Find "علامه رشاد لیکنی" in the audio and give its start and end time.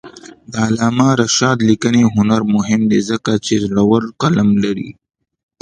0.67-2.03